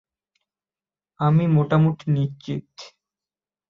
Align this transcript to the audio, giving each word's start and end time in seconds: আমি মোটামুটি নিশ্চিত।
আমি 1.19 1.43
মোটামুটি 1.47 2.05
নিশ্চিত। 2.11 2.67